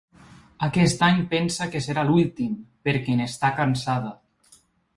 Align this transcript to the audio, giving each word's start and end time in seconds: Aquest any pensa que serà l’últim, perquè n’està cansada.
Aquest 0.67 1.03
any 1.07 1.19
pensa 1.33 1.67
que 1.75 1.81
serà 1.87 2.05
l’últim, 2.09 2.57
perquè 2.89 3.19
n’està 3.19 3.55
cansada. 3.61 4.13